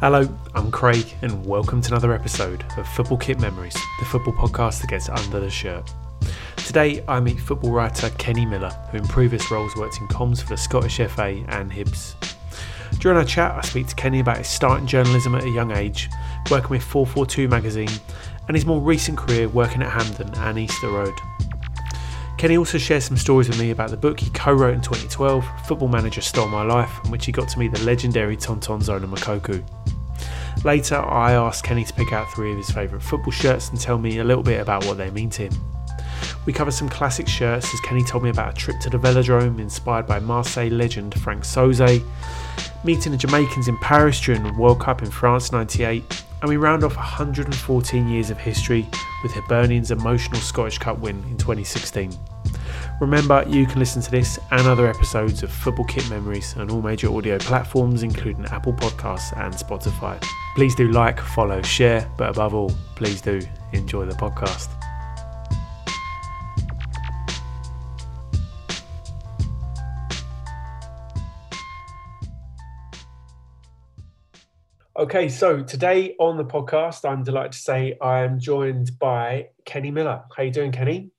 [0.00, 4.82] Hello, I'm Craig, and welcome to another episode of Football Kit Memories, the football podcast
[4.82, 5.90] that gets under the shirt.
[6.56, 10.50] Today, I meet football writer Kenny Miller, who in previous roles worked in comms for
[10.50, 12.14] the Scottish FA and Hibs.
[12.98, 15.72] During our chat, I speak to Kenny about his start in journalism at a young
[15.72, 16.10] age,
[16.50, 17.88] working with 442 magazine,
[18.48, 21.14] and his more recent career working at Hampden and Easter Road.
[22.36, 25.42] Kenny also shares some stories with me about the book he co wrote in 2012,
[25.64, 29.06] Football Manager Stole My Life, in which he got to meet the legendary Tonton Zola
[29.06, 29.64] Moukoko.
[30.66, 33.98] Later, I asked Kenny to pick out three of his favourite football shirts and tell
[33.98, 35.52] me a little bit about what they mean to him.
[36.44, 39.60] We cover some classic shirts as Kenny told me about a trip to the velodrome
[39.60, 42.04] inspired by Marseille legend Franck Sauzée,
[42.82, 46.82] meeting the Jamaicans in Paris during the World Cup in France 98, and we round
[46.82, 48.88] off 114 years of history
[49.22, 52.12] with Hibernian's emotional Scottish Cup win in 2016.
[53.00, 56.82] Remember, you can listen to this and other episodes of Football Kit Memories on all
[56.82, 60.20] major audio platforms, including Apple Podcasts and Spotify.
[60.56, 63.42] Please do like, follow, share, but above all, please do
[63.74, 64.70] enjoy the podcast.
[74.96, 79.90] Okay, so today on the podcast, I'm delighted to say I am joined by Kenny
[79.90, 80.24] Miller.
[80.34, 81.10] How you doing, Kenny?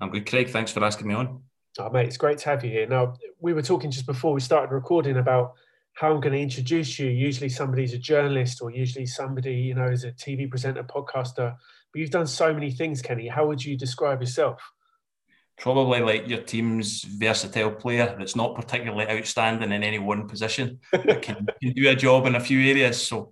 [0.00, 0.48] I'm good, Craig.
[0.48, 1.42] Thanks for asking me on.
[1.78, 2.88] Oh, mate, it's great to have you here.
[2.88, 5.52] Now, we were talking just before we started recording about
[5.94, 7.08] how I'm going to introduce you.
[7.08, 11.56] Usually, somebody's a journalist, or usually somebody, you know, is a TV presenter, podcaster.
[11.92, 13.28] But you've done so many things, Kenny.
[13.28, 14.60] How would you describe yourself?
[15.56, 21.22] Probably like your team's versatile player that's not particularly outstanding in any one position, but
[21.22, 23.00] can, can do a job in a few areas.
[23.00, 23.30] So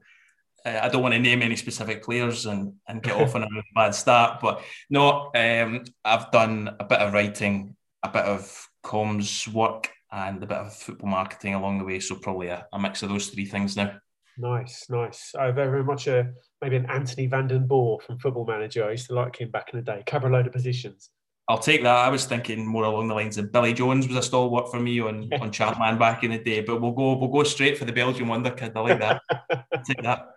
[0.65, 3.49] uh, I don't want to name any specific players and, and get off on a
[3.75, 7.75] bad start, but no, um, I've done a bit of writing,
[8.05, 11.99] a bit of comms work, and a bit of football marketing along the way.
[12.01, 13.95] So probably a, a mix of those three things now.
[14.39, 15.35] Nice, nice.
[15.35, 18.85] Uh, very, very much a maybe an Anthony van den Borre from Football Manager.
[18.87, 20.03] I used to like him back in the day.
[20.07, 21.11] Cover a load of positions.
[21.49, 21.97] I'll take that.
[21.97, 25.01] I was thinking more along the lines of Billy Jones was a stalwart for me
[25.01, 27.85] on on Champ Man back in the day, but we'll go we'll go straight for
[27.85, 28.73] the Belgian wonder kid.
[28.75, 29.23] I like that.
[29.51, 30.29] I'll take that.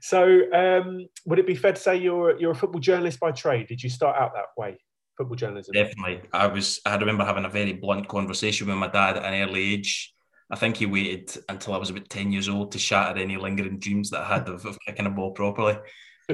[0.00, 3.68] So, um, would it be fair to say you're you're a football journalist by trade?
[3.68, 4.78] Did you start out that way,
[5.18, 5.72] football journalism?
[5.74, 6.22] Definitely.
[6.32, 6.80] I was.
[6.86, 10.14] I remember having a very blunt conversation with my dad at an early age.
[10.50, 13.78] I think he waited until I was about ten years old to shatter any lingering
[13.78, 15.76] dreams that I had of, of kicking a ball properly.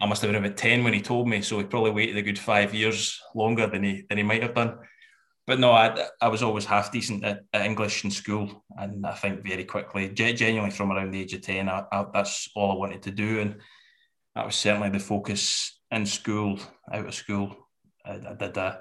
[0.00, 2.22] I must have been about ten when he told me, so he probably waited a
[2.22, 4.78] good five years longer than he than he might have done.
[5.46, 9.12] But no, I, I was always half decent at, at English in school, and I
[9.12, 12.76] think very quickly, genuinely from around the age of ten, I, I, that's all I
[12.76, 13.60] wanted to do, and
[14.34, 16.58] that was certainly the focus in school,
[16.90, 17.63] out of school.
[18.04, 18.80] I, I did a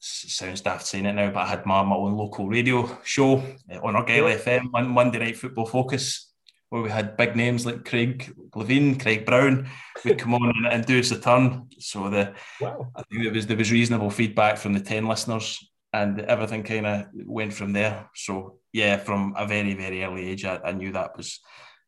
[0.00, 3.38] sounds daft saying it now, but I had my, my own local radio show
[3.70, 6.32] uh, on Argyll FM, Monday Night Football Focus,
[6.70, 9.68] where we had big names like Craig Levein, Craig Brown
[10.04, 11.68] would come on and, and, do us the turn.
[11.78, 12.90] So the wow.
[12.96, 15.58] I think it was there was reasonable feedback from the ten listeners,
[15.92, 18.08] and everything kind of went from there.
[18.14, 21.40] So yeah, from a very very early age, I, I, knew that was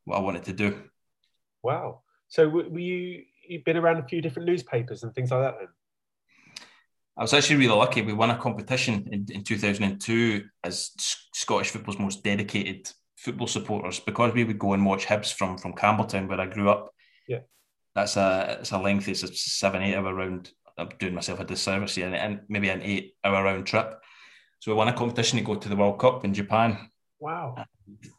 [0.05, 0.83] what I wanted to do.
[1.63, 2.03] Wow.
[2.29, 5.69] So were you you've been around a few different newspapers and things like that then?
[7.17, 8.03] I was actually really lucky.
[8.03, 10.91] We won a competition in, in 2002 as
[11.35, 15.75] Scottish football's most dedicated football supporters because we would go and watch Hibs from from
[15.75, 16.93] Campbeltown where I grew up.
[17.29, 17.41] Yeah,
[17.95, 20.51] that's a it's a lengthy, it's a seven eight hour round.
[20.79, 24.01] I'm doing myself a disservice here, and, and maybe an eight hour round trip.
[24.61, 26.91] So we won a competition to go to the World Cup in Japan.
[27.21, 27.57] Wow!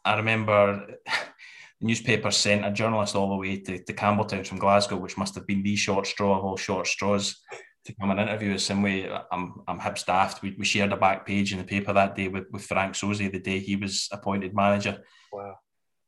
[0.04, 0.86] I remember
[1.80, 5.34] the newspaper sent a journalist all the way to, to Campbeltown from Glasgow, which must
[5.34, 7.42] have been the short straw of all short straws
[7.84, 8.64] to come and interview us.
[8.64, 10.42] Same way I'm I'm Hibs daft.
[10.42, 13.30] We, we shared a back page in the paper that day with, with Franck Sauzée
[13.30, 15.02] the day he was appointed manager.
[15.32, 15.58] Wow.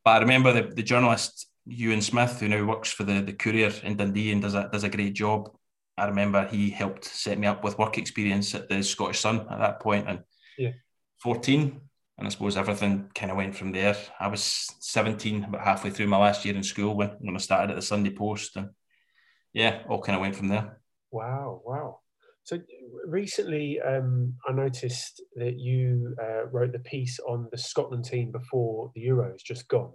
[0.05, 3.73] But I remember the, the journalist Ewan Smith, who now works for the, the Courier
[3.83, 5.51] in Dundee and does a does a great job.
[5.99, 9.59] I remember he helped set me up with work experience at the Scottish Sun at
[9.59, 10.21] that point and
[10.59, 10.73] yeah.
[11.23, 11.81] 14.
[12.19, 13.97] And I suppose everything kind of went from there.
[14.19, 14.43] I was
[14.81, 17.83] 17, about halfway through my last year in school when, when I started at the
[17.83, 18.57] Sunday Post.
[18.57, 18.71] And
[19.53, 20.79] yeah, all kind of went from there.
[21.11, 22.01] Wow, wow.
[22.45, 22.61] So
[23.07, 28.93] recently, um, I noticed that you uh, wrote the piece on the Scotland team before
[28.95, 29.93] the Euros just gone.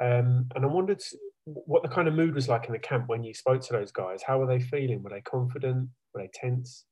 [0.00, 1.00] Um, and I wondered
[1.44, 3.92] what the kind of mood was like in the camp when you spoke to those
[3.92, 4.22] guys.
[4.26, 5.02] How were they feeling?
[5.02, 5.88] Were they confident?
[6.12, 6.84] Were they tense?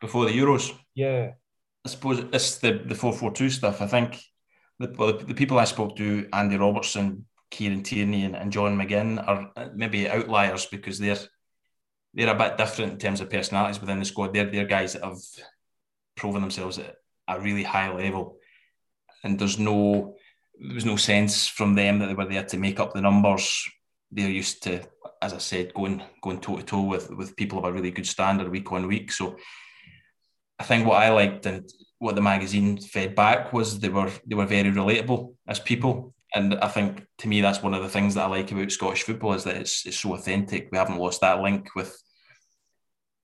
[0.00, 0.76] Before the Euros?
[0.94, 1.30] Yeah.
[1.86, 3.82] I suppose it's the the four four two stuff.
[3.82, 4.20] I think
[4.78, 8.78] the, well, the, the people I spoke to, Andy Robertson, Kieran Tierney, and, and John
[8.78, 11.18] McGinn, are maybe outliers because they're
[12.14, 14.32] they're a bit different in terms of personalities within the squad.
[14.32, 15.18] They're they're guys that have
[16.16, 16.96] proven themselves at
[17.28, 18.38] a really high level,
[19.22, 20.16] and there's no
[20.58, 23.68] there was no sense from them that they were there to make up the numbers.
[24.12, 24.82] They're used to,
[25.20, 28.06] as I said, going going toe to toe with with people of a really good
[28.06, 29.10] standard week on week.
[29.10, 29.36] So
[30.58, 31.68] I think what I liked and
[31.98, 36.13] what the magazine fed back was they were they were very relatable as people.
[36.34, 39.04] And I think to me that's one of the things that I like about Scottish
[39.04, 40.68] football is that it's it's so authentic.
[40.70, 41.96] We haven't lost that link with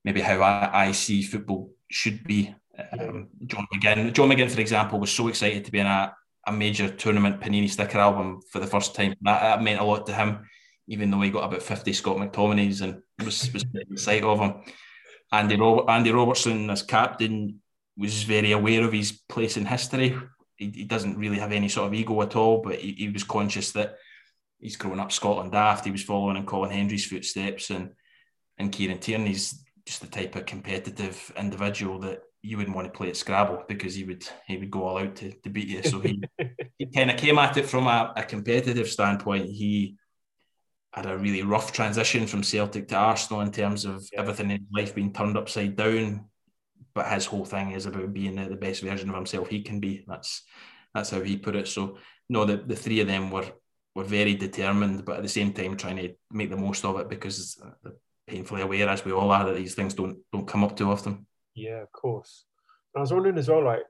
[0.05, 2.55] maybe how I, I see football should be.
[2.93, 6.15] Um, John McGinn, John McGinn, for example, was so excited to be in a,
[6.47, 9.15] a major tournament Panini sticker album for the first time.
[9.23, 10.47] That, that meant a lot to him,
[10.89, 14.55] even though he got about 50 Scott McTominays and was, was excited of him.
[15.33, 15.59] Andy,
[15.89, 17.61] Andy Robertson, as captain,
[17.97, 20.17] was very aware of his place in history.
[20.61, 23.25] He, he doesn't really have any sort of ego at all, but he, he was
[23.25, 23.97] conscious that
[24.61, 25.85] he's grown up Scotland daft.
[25.87, 27.91] He was following in Colin Hendry's footsteps, and
[28.59, 33.09] and Kieran Tierney's just the type of competitive individual that you wouldn't want to play
[33.09, 35.83] at Scrabble because he would he would go all out to, to beat you.
[35.83, 36.23] So he,
[36.79, 39.47] he kind of came at it from a, a competitive standpoint.
[39.47, 39.97] He
[40.93, 44.21] had a really rough transition from Celtic to Arsenal in terms of yeah.
[44.21, 46.27] everything in life being turned upside down.
[47.01, 49.81] But his whole thing is about being the, the best version of himself he can
[49.81, 50.05] be.
[50.07, 50.43] That's
[50.93, 51.67] that's how he put it.
[51.67, 51.97] So
[52.29, 53.51] no, the, the three of them were
[53.95, 57.09] were very determined, but at the same time trying to make the most of it
[57.09, 57.95] because they're
[58.27, 61.27] painfully aware, as we all are, that these things don't don't come up too often.
[61.55, 62.45] Yeah, of course.
[62.95, 63.81] I was wondering as well, like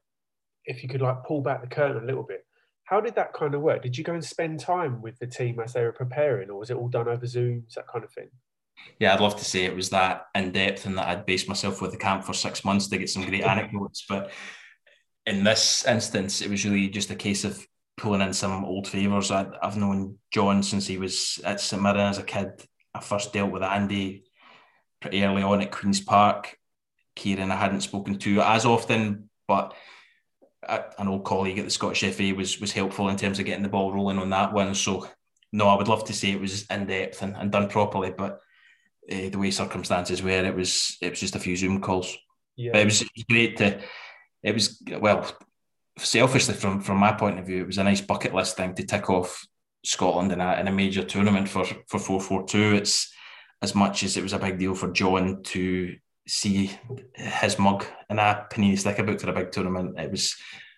[0.66, 2.44] if you could like pull back the curtain a little bit
[2.90, 3.82] how did that kind of work?
[3.82, 6.70] Did you go and spend time with the team as they were preparing, or was
[6.70, 8.30] it all done over Zooms, that kind of thing?
[8.98, 11.80] Yeah, I'd love to say it was that in depth and that I'd based myself
[11.80, 14.04] with the camp for six months to get some great anecdotes.
[14.08, 14.30] But
[15.26, 17.64] in this instance, it was really just a case of
[17.96, 19.30] pulling in some old favours.
[19.30, 22.48] I've known John since he was at St Mirren as a kid.
[22.94, 24.24] I first dealt with Andy
[25.00, 26.56] pretty early on at Queen's Park.
[27.16, 29.74] Kieran I hadn't spoken to as often, but
[30.68, 33.68] an old colleague at the Scottish FA was was helpful in terms of getting the
[33.68, 34.74] ball rolling on that one.
[34.74, 35.08] So
[35.52, 38.40] no, I would love to say it was in depth and, and done properly, but
[39.10, 42.16] uh, the way circumstances were, it was it was just a few Zoom calls.
[42.56, 43.80] Yeah, but it was, it was great to.
[44.42, 45.30] It was well,
[45.98, 48.84] selfishly from from my point of view, it was a nice bucket list thing to
[48.84, 49.46] tick off
[49.84, 52.74] Scotland in a in a major tournament for for four four two.
[52.74, 53.12] It's
[53.62, 55.96] as much as it was a big deal for John to
[56.26, 56.70] see
[57.14, 59.98] his mug in a panini sticker book for a big tournament.
[59.98, 60.36] It was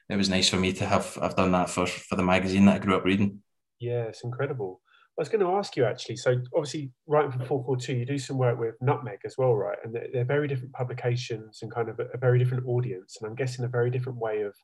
[0.09, 2.77] it was nice for me to have I've done that for for the magazine that
[2.77, 3.43] I grew up reading.
[3.79, 4.81] Yeah, it's incredible.
[5.19, 6.17] I was going to ask you actually.
[6.17, 9.55] So obviously, writing for four four two, you do some work with Nutmeg as well,
[9.55, 9.77] right?
[9.85, 13.29] And they're, they're very different publications and kind of a, a very different audience, and
[13.29, 14.55] I'm guessing a very different way of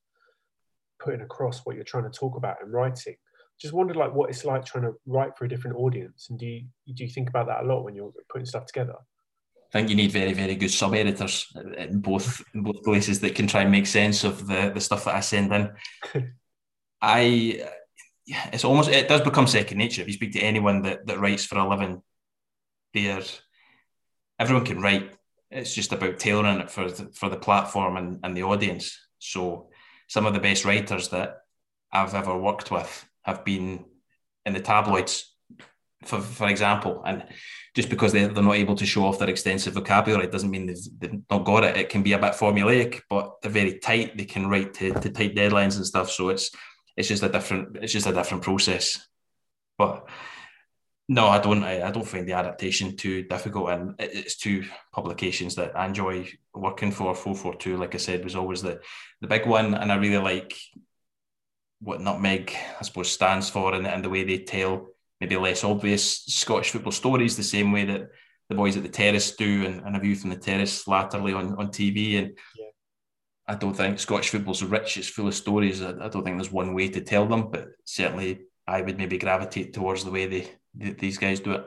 [1.01, 3.17] putting across what you're trying to talk about and writing.
[3.61, 6.47] Just wondered like what it's like trying to write for a different audience, and do
[6.47, 6.65] you
[6.95, 8.95] do you think about that a lot when you're putting stuff together?
[9.55, 13.35] I think you need very, very good sub editors in both in both places that
[13.35, 15.71] can try and make sense of the the stuff that I send in.
[17.03, 17.69] I,
[18.53, 20.03] it's almost it does become second nature.
[20.03, 22.03] If you speak to anyone that that writes for a living,
[22.95, 23.23] they're
[24.39, 25.13] everyone can write.
[25.51, 28.99] It's just about tailoring it for the, for the platform and, and the audience.
[29.19, 29.71] So
[30.07, 31.39] some of the best writers that
[31.91, 33.87] I've ever worked with have been
[34.45, 35.35] in the tabloids,
[36.05, 37.25] for for example, and
[37.75, 40.89] just because they're, they're not able to show off their extensive vocabulary doesn't mean they've,
[40.99, 41.77] they've not got it.
[41.77, 44.17] It can be a bit formulaic, but they're very tight.
[44.17, 46.11] They can write to, to tight deadlines and stuff.
[46.11, 46.51] So it's
[46.99, 49.07] it's just a different it's just a different process.
[49.79, 50.09] But
[51.09, 51.63] no, I don't.
[51.63, 56.29] I, I don't find the adaptation too difficult, and it's two publications that I enjoy
[56.53, 57.15] working for.
[57.15, 58.81] Four four two, like I said, was always the
[59.21, 60.55] the big one, and I really like
[61.81, 64.89] what Nutmeg, I suppose, stands for, and, and the way they tell
[65.21, 68.09] maybe less obvious Scottish football stories, the same way that
[68.49, 71.55] the boys at the terrace do, and, and a view from the terrace latterly on,
[71.55, 72.19] on TV.
[72.19, 72.37] And.
[73.49, 75.81] I don't think Scottish football's rich, it's full of stories.
[75.83, 79.17] I, I, don't think there's one way to tell them, but certainly I would maybe
[79.17, 81.65] gravitate towards the way they, they these guys do it.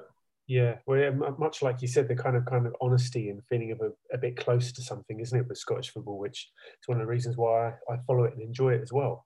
[0.48, 3.82] Yeah, well, much like you said, the kind of kind of honesty and feeling of
[3.82, 6.20] a, a, bit close to something, isn't it, with Scottish football?
[6.20, 6.50] Which
[6.82, 9.26] is one of the reasons why I, follow it and enjoy it as well.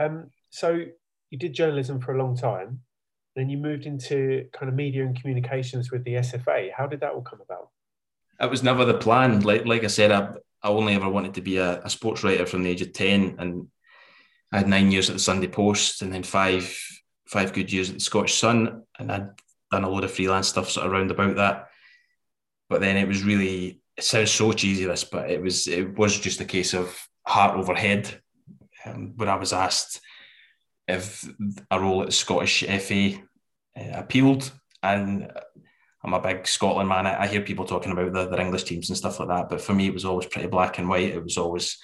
[0.00, 0.84] Um, so
[1.30, 2.80] you did journalism for a long time,
[3.36, 6.70] then you moved into kind of media and communications with the SFA.
[6.76, 7.68] How did that all come about?
[8.40, 9.40] It was never the plan.
[9.40, 10.30] Like like I said, I,
[10.62, 13.36] I only ever wanted to be a, a sports writer from the age of ten,
[13.38, 13.68] and
[14.52, 16.76] I had nine years at the Sunday Post, and then five
[17.28, 19.28] five good years at the Scottish Sun, and I'd
[19.70, 21.68] done a load of freelance stuff sort of around about that.
[22.68, 26.18] But then it was really it sounds so cheesy this, but it was it was
[26.18, 26.96] just a case of
[27.26, 28.20] heart over head.
[28.84, 30.00] Um, when I was asked
[30.86, 31.28] if
[31.70, 33.14] a role at the Scottish FA
[33.76, 34.50] uh, appealed,
[34.82, 35.30] and
[36.06, 37.06] I'm a big Scotland man.
[37.06, 39.60] I, I hear people talking about the, their English teams and stuff like that, but
[39.60, 41.10] for me, it was always pretty black and white.
[41.10, 41.78] It was always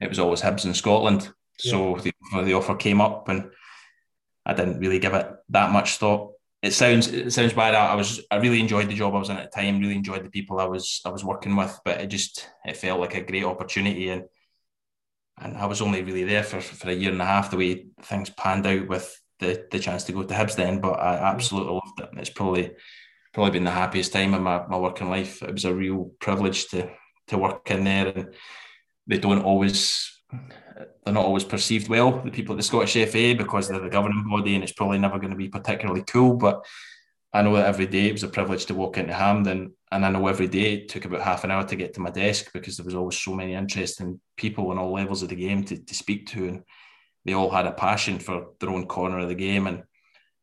[0.00, 1.30] it was always Hibs in Scotland.
[1.62, 1.70] Yeah.
[1.70, 3.50] So the, the offer came up, and
[4.44, 7.74] I didn't really give it that much thought it sounds it sounds bad.
[7.74, 9.78] I was I really enjoyed the job I was in at the time.
[9.78, 13.00] Really enjoyed the people I was I was working with, but it just it felt
[13.00, 14.24] like a great opportunity, and
[15.38, 17.50] and I was only really there for, for a year and a half.
[17.50, 20.98] The way things panned out with the the chance to go to Hibs then, but
[20.98, 22.20] I absolutely loved it.
[22.20, 22.72] It's probably
[23.36, 25.42] probably been the happiest time in my, my working life.
[25.42, 26.88] It was a real privilege to
[27.26, 28.34] to work in there, and
[29.06, 30.10] they don't always
[31.04, 34.24] they're not always perceived well, the people at the Scottish FA, because they're the governing
[34.26, 36.34] body and it's probably never going to be particularly cool.
[36.36, 36.64] But
[37.34, 39.74] I know that every day it was a privilege to walk into Hampden.
[39.92, 42.10] And I know every day it took about half an hour to get to my
[42.10, 45.62] desk because there was always so many interesting people on all levels of the game
[45.64, 46.48] to, to speak to.
[46.48, 46.62] And
[47.26, 49.66] they all had a passion for their own corner of the game.
[49.66, 49.82] And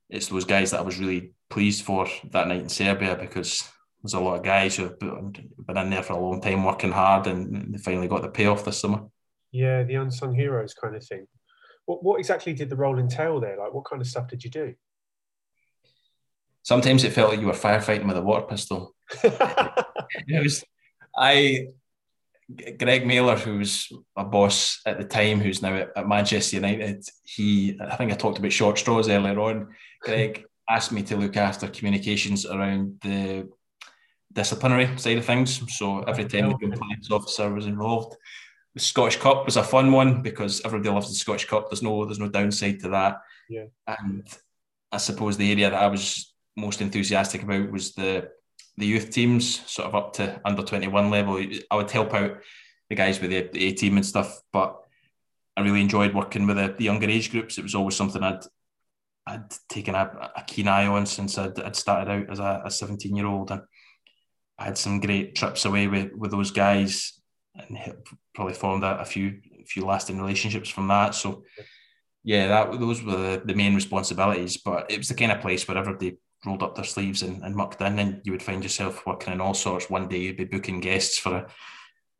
[0.09, 3.69] it's those guys that I was really pleased for that night in Serbia because
[4.01, 6.91] there's a lot of guys who have been in there for a long time working
[6.91, 9.03] hard and they finally got the payoff this summer.
[9.51, 11.27] Yeah, the unsung heroes kind of thing.
[11.85, 13.57] What what exactly did the role entail there?
[13.57, 14.73] Like, what kind of stuff did you do?
[16.63, 18.95] Sometimes it felt like you were firefighting with a water pistol.
[19.23, 20.63] it was
[21.15, 21.67] I
[22.79, 27.05] Greg Mailer, who was a boss at the time, who's now at, at, Manchester United,
[27.23, 29.67] he I think I talked about short straws earlier on.
[30.01, 33.49] Greg asked me to look after communications around the
[34.31, 35.61] disciplinary side of things.
[35.77, 38.15] So every time the compliance officer was involved,
[38.73, 41.69] the Scottish Cup was a fun one because everybody loves the Scottish Cup.
[41.69, 43.21] There's no there's no downside to that.
[43.49, 43.65] Yeah.
[43.87, 44.27] And
[44.91, 48.29] I suppose the area that I was most enthusiastic about was the
[48.77, 51.43] the youth teams, sort of up to under 21 level.
[51.69, 52.37] I would help out
[52.89, 54.79] the guys with the, A team and stuff, but
[55.55, 57.59] I really enjoyed working with the, the, younger age groups.
[57.59, 58.43] It was always something I'd
[59.25, 62.71] I'd taken a, a keen eye on since I'd, I'd started out as a, a
[62.71, 63.61] 17 year old, and
[64.57, 67.19] I had some great trips away with with those guys
[67.55, 67.77] and
[68.33, 71.15] probably formed a, a few a few lasting relationships from that.
[71.15, 71.43] So
[72.23, 74.57] yeah, that those were the, the main responsibilities.
[74.57, 77.55] But it was the kind of place where everybody rolled up their sleeves and, and
[77.55, 79.89] mucked in, and you would find yourself working in all sorts.
[79.89, 81.47] One day you'd be booking guests for a,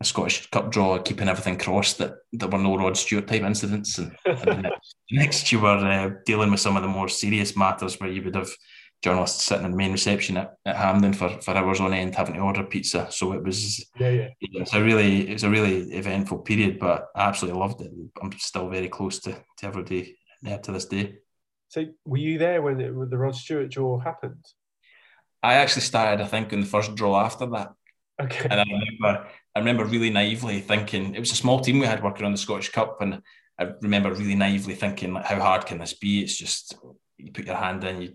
[0.04, 3.98] a Scottish Cup draw, keeping everything crossed that there were no Rod Stewart type incidents,
[3.98, 4.68] and, and
[5.12, 8.36] next, you were uh, dealing with some of the more serious matters where you would
[8.36, 8.50] have
[9.04, 12.36] journalists sitting in the main reception at, at Hampden for, for hours on end having
[12.36, 13.08] to order pizza.
[13.12, 14.28] So it was yeah, yeah.
[14.40, 17.92] It's a really it's a really eventful period, but I absolutely loved it.
[18.22, 21.16] I'm still very close to, to everybody there to this day.
[21.68, 24.46] So were you there when, it, when the Rod Stewart draw happened?
[25.42, 27.74] I actually started, I think, in the first draw after that.
[28.22, 28.48] Okay.
[28.50, 32.04] And I remember I remember really naively thinking it was a small team we had
[32.04, 33.22] working on the Scottish Cup and
[33.60, 36.22] I remember really naively thinking like how hard can this be?
[36.22, 36.76] It's just
[37.18, 38.14] you put your hand in, you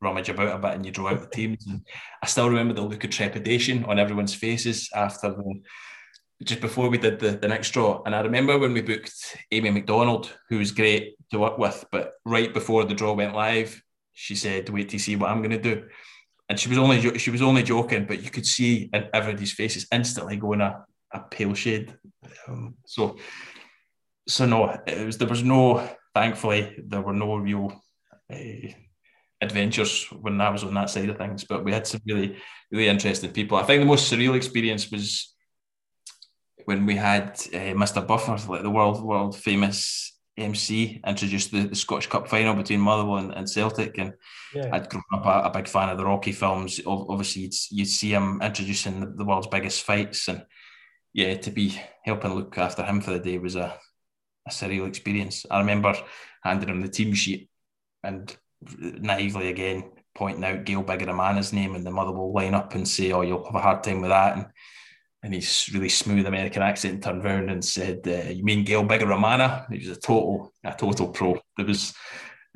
[0.00, 1.66] rummage about a bit and you draw out the teams.
[1.66, 1.86] And
[2.22, 5.62] I still remember the look of trepidation on everyone's faces after the
[6.44, 8.02] just before we did the, the next draw.
[8.04, 12.12] And I remember when we booked Amy Macdonald, who was great to work with, but
[12.26, 13.82] right before the draw went live,
[14.12, 15.88] she said, "Wait to see what I'm going to do."
[16.48, 19.86] And she was only she was only joking, but you could see in everybody's faces
[19.90, 21.96] instantly going a, a pale shade.
[22.46, 23.16] Um, so,
[24.28, 25.88] so no, it was there was no.
[26.14, 27.72] Thankfully, there were no real
[28.32, 28.68] uh,
[29.40, 31.44] adventures when I was on that side of things.
[31.44, 32.36] But we had some really,
[32.70, 33.58] really interesting people.
[33.58, 35.34] I think the most surreal experience was
[36.64, 38.06] when we had uh, Mr.
[38.06, 43.18] Buffer, like the world world famous MC, introduced the, the Scottish Cup final between Motherwell
[43.18, 43.98] and, and Celtic.
[43.98, 44.12] And
[44.54, 44.68] yeah.
[44.72, 46.80] I'd grown up a, a, big fan of the Rocky films.
[46.86, 50.28] Obviously, you'd, you'd see him introducing the, the world's biggest fights.
[50.28, 50.44] And
[51.12, 53.78] yeah, to be helping look after him for the day was a,
[54.46, 55.46] a surreal experience.
[55.50, 55.94] I remember
[56.42, 57.48] handing him the team sheet
[58.02, 58.36] and
[58.78, 63.20] naively again pointing out Gael Bigirimana's name, and the Motherwell line up and say, "Oh,
[63.20, 64.46] you'll have a hard time with that." And
[65.26, 69.68] and his really smooth American accent turned round and said, uh, "You mean Gael Bigirimana?"
[69.72, 71.36] He was a total a total pro.
[71.56, 71.92] There was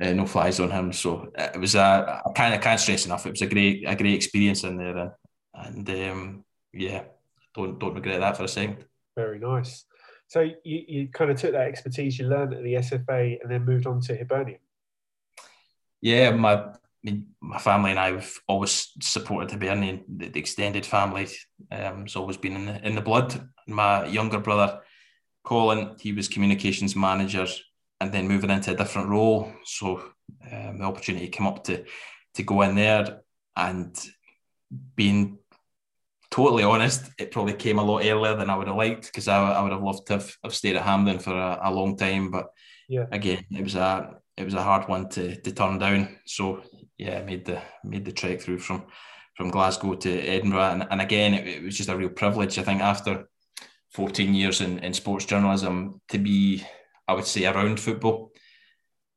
[0.00, 3.26] uh, no flies on him, so it was a I kind of can't stress enough.
[3.26, 5.10] It was a great a great experience in there, and,
[5.52, 7.02] and um, yeah,
[7.56, 8.84] don't don't regret that for a second.
[9.16, 9.84] Very nice.
[10.28, 13.64] So you, you kind of took that expertise you learned at the SFA and then
[13.64, 14.60] moved on to Hibernian.
[16.00, 16.66] Yeah, my
[17.40, 20.04] my family and I have always supported Hibernian.
[20.08, 21.28] The, the extended family
[21.72, 23.48] um, has always been in the, in the blood.
[23.66, 24.80] My younger brother,
[25.44, 27.46] Colin, he was communications manager
[28.00, 29.52] and then moving into a different role.
[29.64, 30.02] So
[30.50, 31.84] um, the opportunity came up to
[32.34, 33.22] to go in there
[33.56, 33.96] and
[34.94, 35.38] being
[36.30, 39.52] totally honest, it probably came a lot earlier than I would have liked because I,
[39.52, 42.30] I would have loved to have, have stayed at Hampden for a, a, long time.
[42.30, 42.50] But
[42.88, 46.16] yeah, again, it was a it was a hard one to, to turn down.
[46.24, 46.62] So
[47.00, 48.84] yeah, made the made the trek through from
[49.36, 52.58] from Glasgow to Edinburgh, and, and again, it, it was just a real privilege.
[52.58, 53.28] I think after
[53.94, 56.62] 14 years in, in sports journalism to be,
[57.08, 58.32] I would say, around football.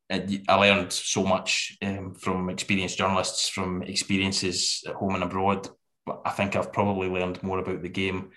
[0.10, 5.68] I learned so much um, from experienced journalists, from experiences at home and abroad,
[6.06, 8.30] but I think I've probably learned more about the game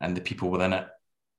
[0.00, 0.86] and the people within it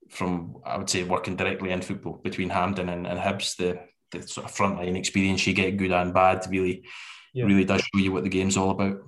[0.09, 3.55] from I would say working directly in football between Hampden and, and Hibs.
[3.55, 6.83] The the sort of frontline experience you get, good and bad, really
[7.33, 7.45] yeah.
[7.45, 9.01] really does show you what the game's all about.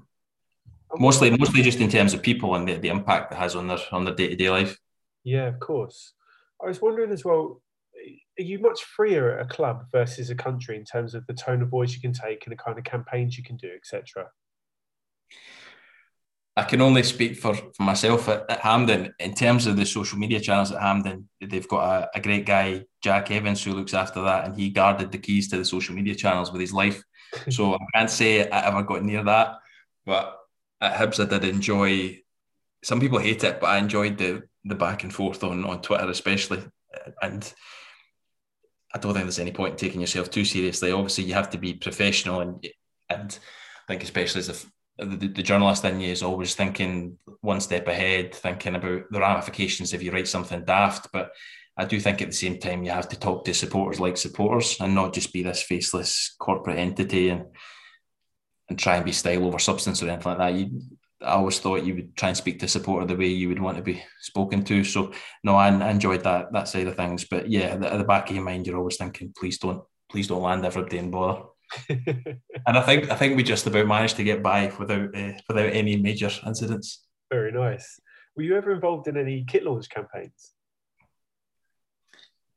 [0.98, 3.80] Mostly, mostly just in terms of people and the, the impact it has on their
[3.92, 4.78] on their day to day life.
[5.24, 6.14] Yeah, of course.
[6.64, 7.62] I was wondering as well,
[8.40, 11.62] are you much freer at a club versus a country in terms of the tone
[11.62, 14.30] of voice you can take and the kind of campaigns you can do, etc.?
[16.58, 19.14] I can only speak for, for myself at, at Hampden.
[19.20, 22.86] In terms of the social media channels at Hampden, they've got a, a, great guy,
[23.02, 26.16] Jack Evans, who looks after that, and he guarded the keys to the social media
[26.16, 27.04] channels with his life.
[27.50, 29.58] So I can't say I ever got near that.
[30.06, 30.38] But
[30.82, 32.20] at Hibs, I did enjoy.
[32.84, 36.10] Some people hate it, but I enjoyed the the back and forth on on Twitter,
[36.10, 36.64] especially.
[37.22, 37.54] And
[38.94, 40.92] I don't think there's any point in taking yourself too seriously.
[40.92, 42.66] Obviously, you have to be professional, and
[43.10, 43.38] and
[43.88, 44.56] I think especially as a
[44.98, 49.94] the, the journalist in you is always thinking one step ahead, thinking about the ramifications
[49.94, 51.10] if you write something daft.
[51.12, 51.32] But
[51.78, 54.78] I do think at the same time you have to talk to supporters like supporters
[54.80, 57.46] and not just be this faceless corporate entity and
[58.70, 60.54] and try and be style over substance or anything like that.
[60.54, 60.82] You,
[61.22, 63.60] I always thought you would try and speak to a supporter the way you would
[63.60, 64.84] want to be spoken to.
[64.84, 65.12] So
[65.44, 67.26] no, I, I enjoyed that that side of things.
[67.26, 69.84] But yeah, at the, at the back of your mind, you're always thinking, please don't,
[70.10, 71.44] please don't land everybody in bother.
[71.90, 75.74] and I think I think we just about managed to get by without uh, without
[75.74, 77.06] any major incidents.
[77.32, 78.00] Very nice.
[78.36, 80.55] Were you ever involved in any kit launch campaigns?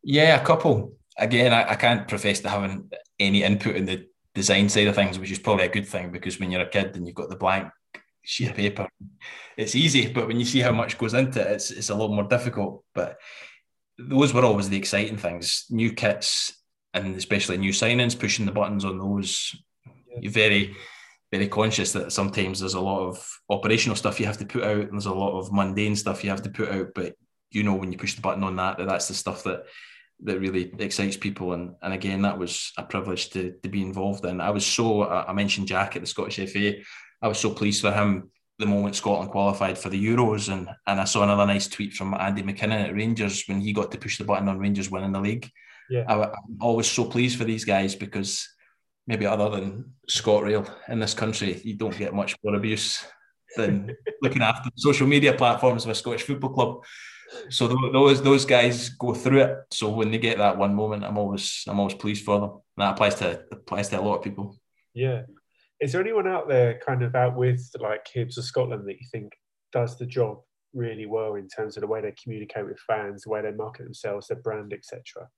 [0.02, 0.94] Yeah, a couple.
[1.16, 5.18] Again, I, I can't profess to having any input in the design side of things,
[5.18, 7.37] which is probably a good thing because when you're a kid and you've got the
[7.37, 7.68] blank
[8.24, 8.88] sheet of paper,
[9.56, 10.12] it's easy.
[10.12, 12.84] But when you see how much goes into it, it's it's a lot more difficult.
[12.94, 13.18] But
[13.98, 15.66] those were always the exciting things.
[15.70, 16.52] New kits
[16.94, 19.54] and especially new signings, pushing the buttons on those.
[19.87, 20.18] Yeah.
[20.22, 20.76] You're very,
[21.30, 24.80] very conscious that sometimes there's a lot of operational stuff you have to put out,
[24.80, 26.88] and there's a lot of mundane stuff you have to put out.
[26.94, 27.14] But
[27.50, 29.64] you know when you push the button on that, that that's the stuff that
[30.24, 31.52] that really excites people.
[31.52, 34.40] And and again, that was a privilege to to be involved in.
[34.40, 36.74] I was so I mentioned Jack at the Scottish FA.
[37.20, 41.00] I was so pleased for him the moment Scotland qualified for the Euros, and and
[41.00, 44.18] I saw another nice tweet from Andy McKinnon at Rangers when he got to push
[44.18, 45.50] the button on Rangers winning the league
[45.88, 46.04] yeah.
[46.06, 48.48] I, am always so pleased for these guys because
[49.06, 53.04] maybe other than ScotRail in this country, you don't get much more abuse
[53.56, 56.84] than looking after the social media platforms of a Scottish football club.
[57.51, 59.59] So those those guys go through it.
[59.71, 62.51] So when they get that one moment, I'm always I'm always pleased for them.
[62.51, 64.57] And that applies to applies to a lot of people.
[64.95, 65.23] Yeah.
[65.81, 69.07] Is there anyone out there kind of out with like Hibs of Scotland that you
[69.12, 69.33] think
[69.73, 70.41] does the job
[70.75, 73.85] really well in terms of the way they communicate with fans, the way they market
[73.85, 75.29] themselves, their brand, etc.?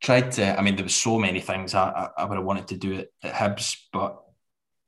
[0.00, 0.58] tried to.
[0.58, 3.08] I mean, there was so many things I, I would have wanted to do at,
[3.22, 4.18] at Hibs, but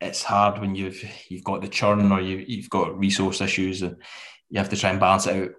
[0.03, 3.97] it's hard when you've you've got the churn or you you've got resource issues and
[4.51, 5.51] you have to try and balance out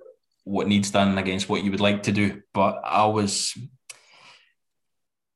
[0.43, 2.41] what needs done against what you would like to do.
[2.53, 3.57] But I was.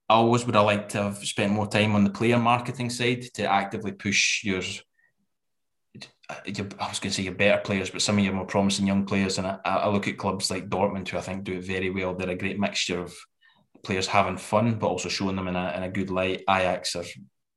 [0.10, 3.24] I always would have liked to have spent more time on the player marketing side
[3.34, 4.62] to actively push your
[6.46, 8.88] your, I was going to say your better players, but some of your more promising
[8.88, 9.38] young players.
[9.38, 12.13] And I, I, look at clubs like Dortmund, who I think do it very well.
[12.13, 13.13] They're a great mixture of
[13.84, 16.43] players having fun, but also showing them in a, in a good light.
[16.50, 17.06] Ajax are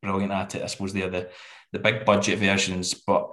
[0.03, 0.63] brilliant at it.
[0.63, 1.31] I suppose they're the,
[1.73, 3.31] the big budget versions, but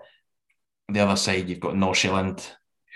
[0.89, 2.47] the other side, you've got Nordsjælland,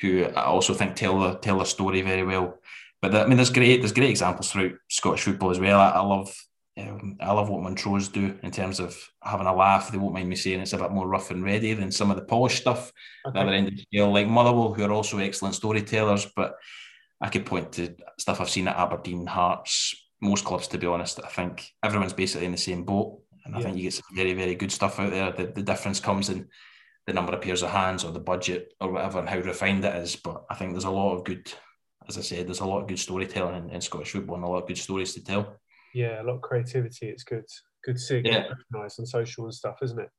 [0.02, 2.58] who I also think tell the tell the story very well.
[3.02, 5.80] But I mean, there's great there's great examples throughout Scottish football as well.
[5.80, 6.34] I, I love
[6.78, 9.92] Um, I love what Montrose do in terms of having a laugh.
[9.92, 12.18] They won't mind me saying it's a bit more rough and ready than some of
[12.18, 12.94] the polished stuff.
[13.26, 13.34] Okay.
[13.34, 16.28] The other end of the scale, like Motherwell, who are also excellent storytellers.
[16.34, 16.56] But
[17.20, 21.20] I could point to stuff I've seen at Aberdeen, Hearts, most clubs, to be honest.
[21.24, 23.20] I think everyone's basically in the same boat.
[23.46, 23.66] And I yeah.
[23.66, 25.32] think you get some very, very good stuff out there.
[25.32, 26.48] The, the difference comes in
[27.08, 29.96] the number of pairs of hands or the budget or whatever and how refined it
[29.96, 30.16] is.
[30.16, 31.52] But I think there's a lot of good,
[32.08, 34.48] as I said, there's a lot of good storytelling in, in Scottish football and a
[34.48, 35.58] lot of good stories to tell.
[35.94, 37.10] Yeah, a lot of creativity.
[37.10, 37.46] It's good.
[37.84, 38.48] Good to see yeah.
[38.48, 40.10] recognised on social and stuff, isn't it?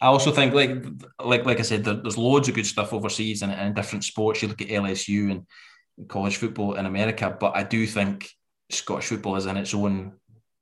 [0.00, 0.84] I also think, like,
[1.22, 4.42] like, like I said, there, there's loads of good stuff overseas and in different sports.
[4.42, 8.28] You look at LSU and college football in America, but I do think
[8.70, 10.14] Scottish football is in its own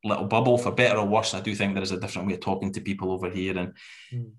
[0.04, 1.34] little bubble, for better or worse.
[1.34, 3.74] I do think there is a different way of talking to people over here, and
[4.12, 4.30] mm.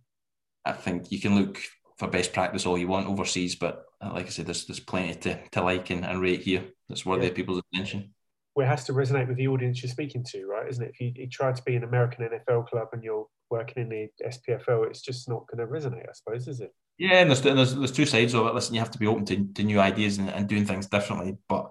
[0.66, 1.60] I think you can look
[1.98, 5.14] for best practice all you want overseas, but uh, like I said, there's there's plenty
[5.16, 7.30] to, to like and, and rate here that's worthy yeah.
[7.30, 8.14] of people's attention.
[8.56, 10.68] Well, it has to resonate with the audience you're speaking to, right?
[10.68, 10.92] Isn't it?
[10.94, 14.10] If you, you try to be an American NFL club and you're working in the
[14.28, 16.74] SPFL, it's just not going to resonate, I suppose, is it?
[16.98, 18.54] Yeah, and there's, there's, there's two sides of it.
[18.54, 21.38] Listen, you have to be open to, to new ideas and, and doing things differently,
[21.48, 21.70] but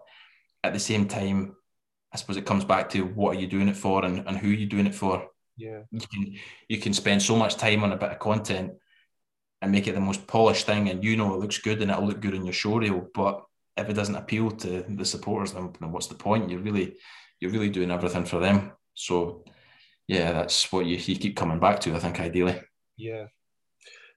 [0.64, 1.56] at the same time,
[2.12, 4.50] I suppose it comes back to what are you doing it for and, and who
[4.50, 5.28] are you doing it for.
[5.56, 6.36] Yeah, you can
[6.68, 8.72] you can spend so much time on a bit of content
[9.62, 12.06] and make it the most polished thing, and you know it looks good and it'll
[12.06, 13.06] look good in your show reel.
[13.14, 13.44] But
[13.76, 16.50] if it doesn't appeal to the supporters, then, then what's the point?
[16.50, 16.96] You're really
[17.40, 18.72] you're really doing everything for them.
[18.94, 19.44] So
[20.08, 21.94] yeah, that's what you, you keep coming back to.
[21.94, 22.60] I think ideally.
[22.96, 23.26] Yeah.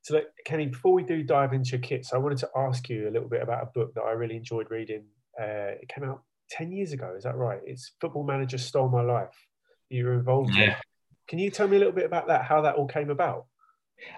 [0.02, 3.08] So, like, Kenny, before we do dive into your kits, I wanted to ask you
[3.08, 5.06] a little bit about a book that I really enjoyed reading.
[5.40, 7.60] Uh, it came out 10 years ago, is that right?
[7.66, 9.36] It's Football Manager Stole My Life.
[9.90, 10.64] You were involved yeah.
[10.64, 10.76] in.
[11.28, 13.46] Can you tell me a little bit about that, how that all came about?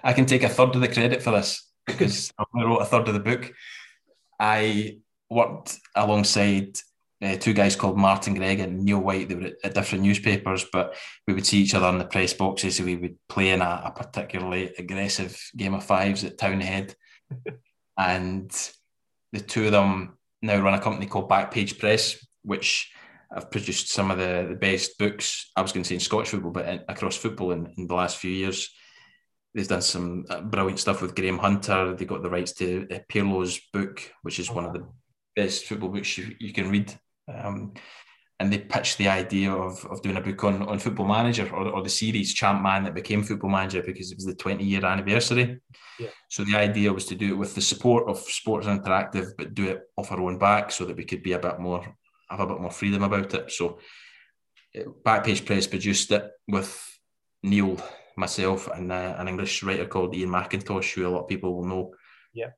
[0.04, 3.08] I can take a third of the credit for this because I wrote a third
[3.08, 3.54] of the book.
[4.40, 6.78] I worked alongside
[7.22, 9.30] uh, two guys called Martin Greig and Neil White.
[9.30, 10.96] They were at, at, different newspapers, but
[11.28, 12.78] we would see each other in the press boxes.
[12.78, 16.96] So we would play in a, a particularly aggressive game of fives at Townhead.
[17.98, 18.52] and
[19.32, 22.92] the two of them now run a company called Backpage Press, which
[23.32, 26.30] I've produced some of the, the best books, I was going to say in Scottish
[26.30, 28.70] football, but in, across football in, in the last few years.
[29.54, 31.96] They've done some uh, brilliant stuff with Graham Hunter.
[31.96, 34.86] They got the rights to uh, Pirlo's book, which is one of the
[35.36, 36.94] best football books you, you can read.
[37.34, 37.74] Um,
[38.40, 41.70] and they pitched the idea of, of doing a book on, on Football Manager or,
[41.70, 44.86] or the series Champ Man that became Football Manager because it was the 20 year
[44.86, 45.62] anniversary.
[46.00, 46.10] Yeah.
[46.30, 49.70] So the idea was to do it with the support of Sports Interactive, but do
[49.70, 51.82] it off our own back so that we could be a bit more,
[52.30, 53.52] have a bit more freedom about it.
[53.52, 53.80] So
[54.78, 57.00] uh, Backpage Press produced it with
[57.42, 57.78] Neil,
[58.18, 61.66] myself, and uh, an English writer called Iain Macintosh, who a lot of people will
[61.66, 61.92] know.
[62.34, 62.50] Yeah.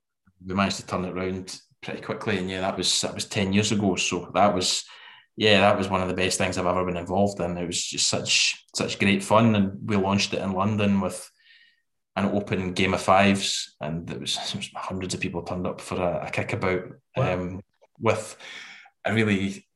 [0.44, 2.40] We managed to turn it around pretty quickly.
[2.40, 3.96] And yeah, that was that was 10 years ago.
[3.96, 4.84] So that was
[5.38, 7.58] yeah, that was one of the best things I've ever been involved in.
[7.58, 11.30] It was just such such great fun, and we launched it in London with
[12.16, 15.96] an open game of fives, and there was, was hundreds of people turned up for
[15.96, 17.34] a, a kickabout wow.
[17.34, 17.62] um,
[18.00, 18.36] with
[19.06, 19.68] a really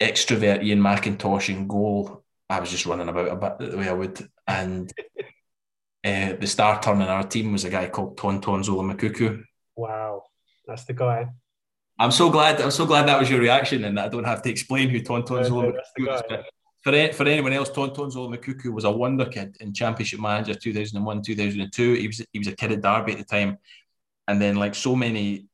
[0.00, 2.24] extrovert Iain Macintosh in goal.
[2.48, 4.90] I was just running about a bit the way I would, and
[6.02, 9.44] uh, the star turn in our team was a guy called Tonton Zola Moukoko.
[9.76, 10.22] Wow,
[10.66, 11.28] that's the guy.
[11.98, 12.60] I'm so glad.
[12.60, 15.44] I'm so glad that was your reaction, and I don't have to explain who Tonton
[15.44, 16.32] Zola is.
[16.82, 21.22] For, for anyone else, Tonton Zola Moukoko was a wonder kid in Championship Manager 2001,
[21.22, 21.94] 2002.
[21.94, 23.58] He was he was a kid at Derby at the time,
[24.26, 25.46] and then like so many,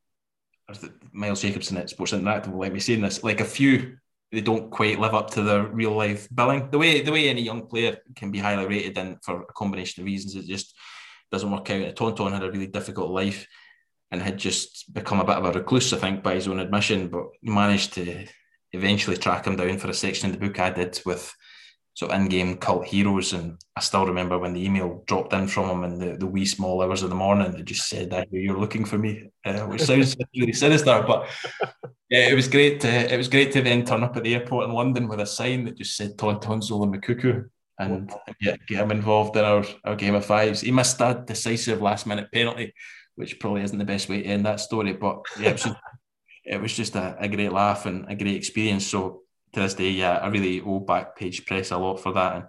[1.12, 3.22] Miles Jacobson at Sports Interactive will let me say this.
[3.22, 3.98] Like a few,
[4.33, 6.70] they don't quite live up to their real life billing.
[6.70, 10.03] The way the way any young player can be highly rated, and for a combination
[10.03, 10.74] of reasons, it just
[11.31, 11.94] doesn't work out.
[11.96, 13.46] Tonton had a really difficult life
[14.10, 17.08] and had just become a bit of a recluse, I think, by his own admission,
[17.08, 18.26] but managed to
[18.72, 21.32] eventually track him down for a section in the book I did with
[21.94, 23.32] sort of in-game cult heroes.
[23.32, 26.46] And I still remember when the email dropped in from him in the, the wee
[26.46, 29.82] small hours of the morning, it just said, that you're looking for me, uh, which
[29.82, 31.28] sounds really sinister, but
[32.08, 34.68] yeah, it was great to it was great to then turn up at the airport
[34.68, 37.44] in London with a sign that just said Tonton Zola Moukoko
[37.78, 40.60] and get, get him involved in our, our game of fives.
[40.60, 42.74] He missed that decisive last minute penalty
[43.20, 44.94] which probably isn't the best way to end that story.
[44.94, 45.76] But yeah, it was just,
[46.44, 48.87] it was just a, a, great laugh and a great experience.
[48.87, 52.35] So to this day, yeah, I really owe Backpage Press a lot for that.
[52.35, 52.44] And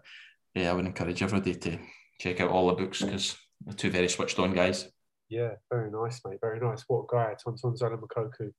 [0.56, 1.78] yeah, I would encourage everybody to
[2.20, 4.88] check out all the books because they're two very switched on guys.
[5.30, 6.40] Yeah, very nice, mate.
[6.42, 6.84] Very nice.
[6.88, 8.52] What a guy, Tonton Zola Moukoko.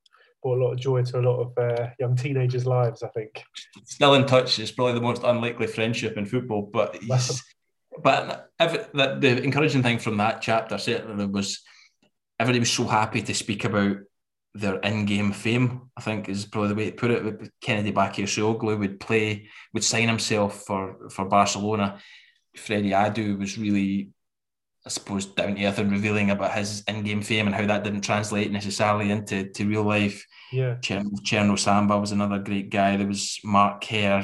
[0.43, 3.43] Brought a lot of joy to a lot of uh, young teenagers' lives, I think.
[3.85, 4.59] Still in touch.
[4.59, 6.99] It's probably the most unlikely friendship in football, but
[8.03, 11.63] but the, the encouraging thing from that chapter certainly was
[12.43, 13.97] everybody was so happy to speak about
[14.55, 15.91] their in-game fame.
[15.97, 17.51] I think is probably the way to put it.
[17.61, 21.99] Kennedy Bakircioglu would play, would sign himself for for Barcelona.
[22.57, 24.11] Freddie Adu was really,
[24.85, 28.03] I suppose, down to earth and revealing about his in-game fame and how that didn't
[28.03, 30.27] translate necessarily into to real life.
[30.53, 32.97] Yeah, Cherno Samba was another great guy.
[32.97, 34.23] There was Mark Kerr,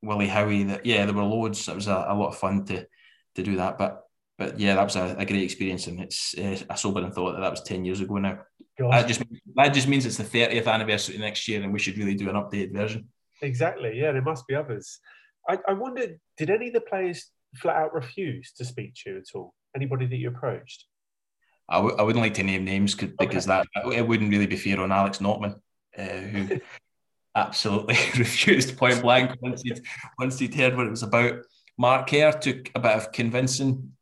[0.00, 0.64] Willie Howie.
[0.64, 1.68] That yeah, there were loads.
[1.68, 2.86] It was a, a lot of fun to
[3.34, 4.05] to do that, but
[4.38, 7.40] but yeah, that was a, a great experience, and it's uh, a sobering thought that
[7.40, 8.38] that was ten years ago now.
[8.78, 8.92] Gosh.
[8.92, 9.22] That just
[9.54, 12.36] that just means it's the thirtieth anniversary next year, and we should really do an
[12.36, 13.08] updated version.
[13.42, 13.98] Exactly.
[13.98, 14.98] Yeah, there must be others.
[15.48, 19.16] I, I wondered, did any of the players flat out refuse to speak to you
[19.18, 19.54] at all?
[19.74, 20.84] Anybody that you approached?
[21.68, 24.80] I w- I wouldn't like to name names because that it wouldn't really be fair
[24.80, 25.54] on Alex Notman,
[25.96, 26.60] uh, who
[27.34, 29.80] absolutely refused point blank once he'd
[30.18, 31.40] once he'd heard what it was about.
[31.78, 33.92] Mark Kerr took a bit of convincing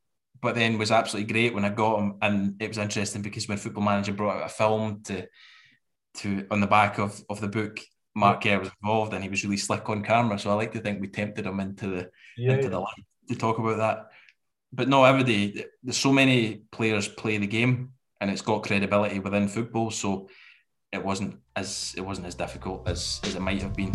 [0.45, 2.17] but then was absolutely great when I got him.
[2.21, 5.27] And it was interesting because when Football Manager brought out a film to
[6.19, 7.81] to on the back of, of the book,
[8.15, 10.39] Mark Kerr was involved and he was really slick on camera.
[10.39, 12.69] So I like to think we tempted him into the yeah, into yeah.
[12.69, 14.11] the light to talk about that.
[14.71, 19.21] But no, every day there's so many players play the game and it's got credibility
[19.21, 19.91] within football.
[19.91, 20.29] So
[20.93, 23.95] it wasn't as it wasn't as difficult as, as it might have been.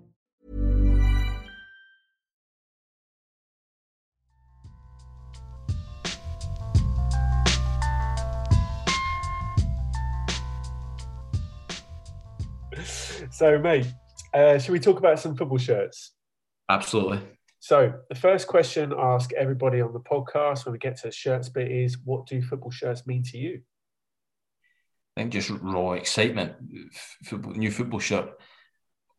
[13.31, 13.87] So, mate,
[14.33, 16.11] uh, should we talk about some football shirts?
[16.69, 17.21] Absolutely.
[17.59, 21.11] So, the first question I ask everybody on the podcast when we get to the
[21.11, 23.61] shirts bit is what do football shirts mean to you?
[25.15, 26.55] I think just raw excitement.
[27.25, 28.31] Football, new football shirt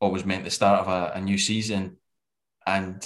[0.01, 1.99] always meant the start of a, a new season.
[2.67, 3.05] And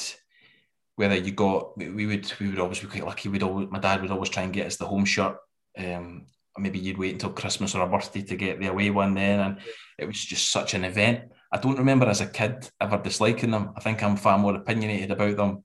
[0.94, 3.28] whether you got, we would we would always be quite lucky.
[3.28, 5.36] We'd always, my dad would always try and get us the home shirt.
[5.76, 6.26] Um,
[6.58, 9.58] maybe you'd wait until Christmas or a birthday to get the away one then, and
[9.98, 11.30] it was just such an event.
[11.52, 13.72] I don't remember as a kid ever disliking them.
[13.76, 15.64] I think I'm far more opinionated about them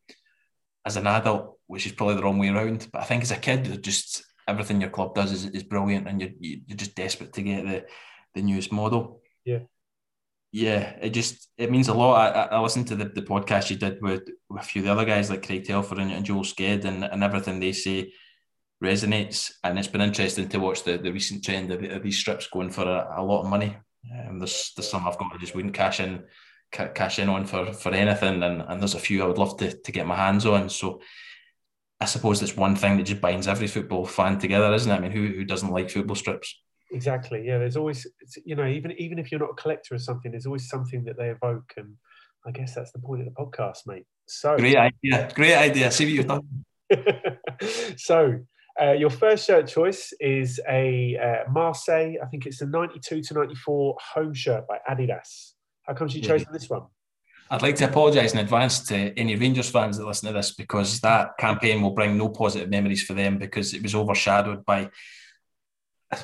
[0.85, 2.87] as an adult, which is probably the wrong way around.
[2.91, 6.21] But I think as a kid, just everything your club does is, is brilliant, and
[6.21, 7.85] you're you're just desperate to get the
[8.35, 9.21] the newest model.
[9.45, 9.59] Yeah,
[10.51, 10.97] yeah.
[11.01, 12.35] It just it means a lot.
[12.35, 14.91] I, I listened to the, the podcast you did with, with a few of the
[14.91, 18.13] other guys like Craig Telford and, and Joel Sked, and, and everything they say
[18.81, 19.51] resonates.
[19.63, 22.69] And it's been interesting to watch the, the recent trend of, of these strips going
[22.69, 23.77] for a, a lot of money.
[24.27, 26.23] Um, there's there's some I've got I just wouldn't cash in
[26.71, 29.71] cash in on for for anything, and, and there's a few I would love to
[29.71, 30.69] to get my hands on.
[30.69, 31.01] So
[31.99, 34.95] I suppose that's one thing that just binds every football fan together, isn't it?
[34.95, 36.59] I mean, who who doesn't like football strips?
[36.91, 37.45] Exactly.
[37.45, 37.59] Yeah.
[37.59, 38.07] There's always
[38.43, 41.17] you know even even if you're not a collector of something, there's always something that
[41.17, 41.95] they evoke, and
[42.45, 44.05] I guess that's the point of the podcast, mate.
[44.25, 45.29] So great idea.
[45.35, 45.91] Great idea.
[45.91, 46.65] See what you've done.
[47.97, 48.39] so
[48.81, 52.15] Uh, your first shirt choice is a uh, Marseille.
[52.21, 55.51] I think it's a 92 to 94 home shirt by Adidas.
[55.83, 56.47] How come you chose yeah.
[56.51, 56.83] this one?
[57.51, 60.99] I'd like to apologise in advance to any Rangers fans that listen to this because
[61.01, 64.89] that campaign will bring no positive memories for them because it was overshadowed by,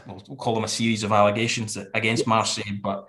[0.08, 2.80] we'll call them a series of allegations against Marseille.
[2.82, 3.08] But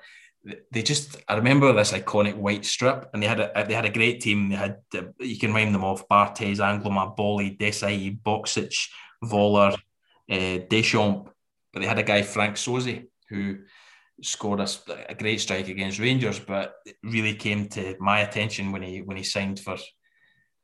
[0.71, 3.91] they just, I remember this iconic white strip, and they had a they had a
[3.91, 4.51] great team.
[4.51, 4.79] They had
[5.21, 8.89] you can name them off: Barthez, Angloma, Boli, Desailly, Boksic,
[9.25, 9.77] Voller,
[10.31, 11.31] uh, Deschamps.
[11.73, 13.59] But they had a guy Franck Sauzée who
[14.23, 14.69] scored a,
[15.09, 19.17] a, great strike against Rangers, but it really came to my attention when he when
[19.17, 19.77] he signed for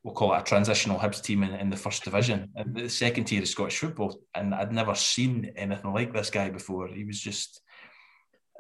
[0.05, 3.25] we'll call it a transitional Hibs team in, in the first division, and the second
[3.25, 4.21] tier of Scottish football.
[4.35, 6.89] And I'd never seen anything like this guy before.
[6.89, 7.63] He was just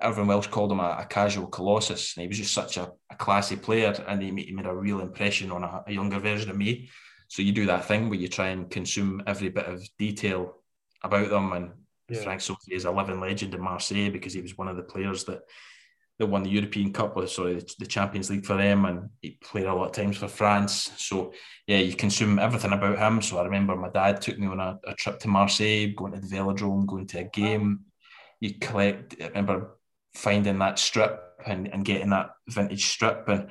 [0.00, 3.16] everyone else called him a, a casual colossus, and he was just such a, a
[3.16, 6.56] classy player, and he, he, made a real impression on a, a younger version of
[6.56, 6.88] me.
[7.28, 10.56] So you do that thing where you try and consume every bit of detail
[11.02, 11.70] about them and
[12.08, 12.22] yeah.
[12.22, 15.24] Franck Sauzée is a living legend in Marseille because he was one of the players
[15.24, 15.42] that
[16.18, 19.36] that won the European Cup, or sorry, the, the Champions League for them, and he
[19.42, 20.92] played a lot of times for France.
[20.96, 21.32] So
[21.66, 23.20] yeah, you consume everything about him.
[23.20, 26.20] So I remember my dad took me on a, a trip to Marseille, going to
[26.20, 27.80] the Velodrome, going to a game.
[28.40, 29.16] You collect.
[29.20, 29.76] I remember
[30.14, 33.48] finding that strip and, and getting that vintage strip, and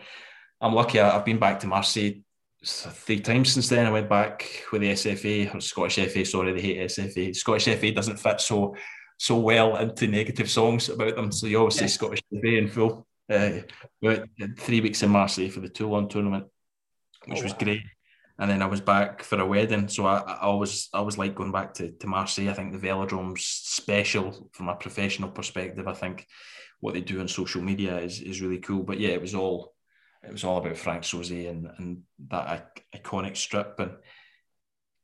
[0.61, 1.01] I'm lucky.
[1.01, 2.21] I've been back to Marseille
[2.63, 3.85] three times since then.
[3.85, 6.25] I went back with the SFA or Scottish FA.
[6.25, 7.35] Sorry, they hate SFA.
[7.35, 8.75] Scottish FA doesn't fit so
[9.17, 11.31] so well into negative songs about them.
[11.31, 13.07] So you always say Scottish FA in full.
[13.31, 13.59] Uh,
[14.57, 16.45] three weeks in Marseille for the Toulon tournament,
[17.25, 17.59] which oh, was wow.
[17.59, 17.81] great.
[18.39, 21.35] And then I was back for a wedding, so I, I always I always like
[21.35, 22.49] going back to, to Marseille.
[22.49, 25.87] I think the Velodrome's special from a professional perspective.
[25.87, 26.27] I think
[26.79, 28.83] what they do on social media is, is really cool.
[28.83, 29.72] But yeah, it was all
[30.23, 33.79] it was all about Franck Sauzée and, and that iconic strip.
[33.79, 33.91] And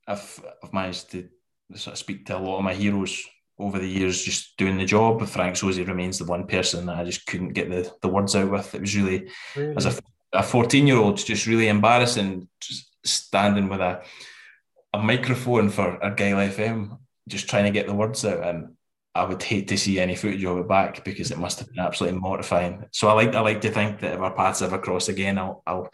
[0.08, 1.27] I've, I've managed to
[1.75, 3.21] sort of speak to a lot of my heroes
[3.60, 5.25] over the years just doing the job.
[5.27, 8.49] Franck Sauzée remains the one person that I just couldn't get the, the words out
[8.49, 8.73] with.
[8.73, 9.75] It was really, really?
[9.75, 9.99] as a,
[10.32, 14.01] a 14 year old, just really embarrassing, just standing with a,
[14.93, 18.43] a microphone for a Argyll FM, just trying to get the words out.
[18.43, 18.75] And
[19.19, 21.79] I would hate to see any footage of it back because it must have been
[21.79, 22.86] absolutely mortifying.
[22.91, 25.62] So I like I like to think that if our paths ever cross again, I'll
[25.67, 25.89] I'll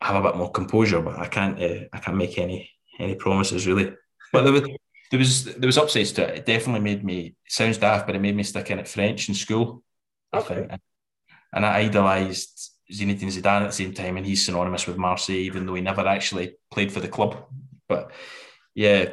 [0.00, 3.66] have a bit more composure, but I can't uh, I can't make any any promises
[3.66, 3.94] really.
[4.32, 4.62] But there was
[5.10, 6.38] there was there was upsides to it.
[6.38, 9.28] It definitely made me it sounds daft, but it made me stick in at French
[9.28, 9.82] in school.
[10.34, 10.66] Okay.
[10.70, 10.78] I
[11.54, 15.64] and I idolised Zinedine Zidane at the same time, and he's synonymous with Marseille, even
[15.64, 17.46] though he never actually played for the club.
[17.88, 18.10] But
[18.74, 19.10] yeah,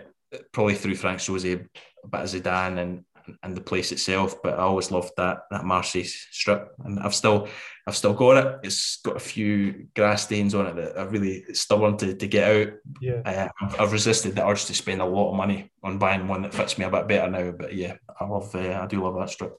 [0.52, 1.68] probably through Franck Sauzée,
[2.04, 3.06] a bit of Zidane and
[3.44, 4.42] and the place itself.
[4.42, 7.48] But I always loved that that Marseille strip, and I've still
[7.88, 8.60] I've still got it.
[8.64, 12.52] It's got a few grass stains on it that are really stubborn to, to get
[12.52, 12.74] out.
[13.02, 16.28] Yeah, uh, I've, I've, resisted the urge to spend a lot of money on buying
[16.28, 17.52] one that fits me a bit better now.
[17.52, 19.58] But yeah, I love uh, I do love that strip.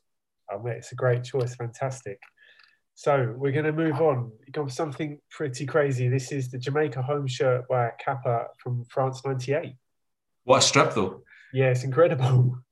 [0.50, 1.54] Oh, mate, it's a great choice.
[1.54, 2.18] Fantastic.
[2.94, 4.32] So we're going to move on.
[4.46, 6.08] You've got something pretty crazy.
[6.08, 9.74] This is the Jamaica home shirt by Kappa from France '98.
[10.44, 11.22] What a strip, though!
[11.52, 12.58] Yeah, it's incredible.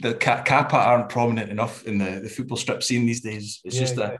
[0.00, 3.60] the Kappa aren't prominent enough in the, the football strip scene these days.
[3.64, 4.18] It's yeah, just that yeah.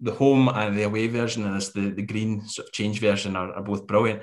[0.00, 3.36] the home and the away version and this the, the green sort of change version
[3.36, 4.22] are, are both brilliant.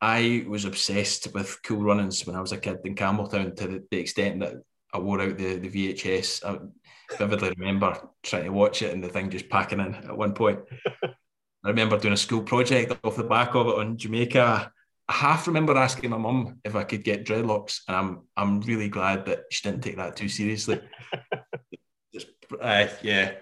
[0.00, 3.84] I was obsessed with Cool Runnings when I was a kid in Campbeltown to the,
[3.90, 4.54] the extent that
[4.92, 6.44] I wore out the, the VHS.
[6.44, 10.34] I vividly remember trying to watch it and the thing just packing in at one
[10.34, 10.60] point.
[11.64, 14.70] I remember doing a school project off the back of it on Jamaica
[15.08, 18.88] I half remember asking my mum if I could get dreadlocks, and I'm I'm really
[18.88, 20.80] glad that she didn't take that too seriously.
[22.60, 23.32] Uh, yeah,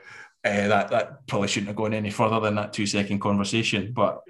[0.44, 3.92] uh, that that probably shouldn't have gone any further than that two second conversation.
[3.92, 4.20] But